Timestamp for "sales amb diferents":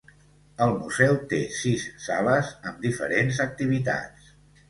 2.07-3.39